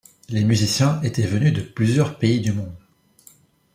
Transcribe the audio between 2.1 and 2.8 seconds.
pays du monde.